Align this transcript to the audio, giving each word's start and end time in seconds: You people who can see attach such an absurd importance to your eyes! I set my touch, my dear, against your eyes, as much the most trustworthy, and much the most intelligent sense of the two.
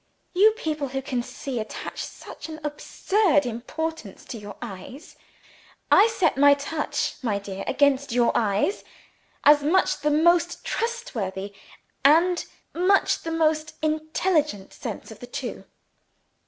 You 0.33 0.53
people 0.53 0.87
who 0.87 1.01
can 1.03 1.21
see 1.21 1.59
attach 1.59 2.03
such 2.03 2.49
an 2.49 2.59
absurd 2.63 3.45
importance 3.45 4.25
to 4.25 4.39
your 4.39 4.55
eyes! 4.59 5.15
I 5.91 6.07
set 6.07 6.37
my 6.37 6.55
touch, 6.55 7.17
my 7.21 7.37
dear, 7.37 7.63
against 7.67 8.11
your 8.11 8.31
eyes, 8.33 8.83
as 9.43 9.61
much 9.63 9.99
the 9.99 10.09
most 10.09 10.65
trustworthy, 10.65 11.53
and 12.03 12.43
much 12.73 13.21
the 13.21 13.31
most 13.31 13.75
intelligent 13.83 14.73
sense 14.73 15.11
of 15.11 15.19
the 15.19 15.27
two. 15.27 15.65